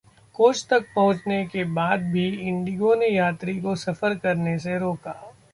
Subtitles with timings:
[0.35, 5.11] coach तक पहुंचने के बाद भी इंडिगो ने यात्री को सफर करने से रोका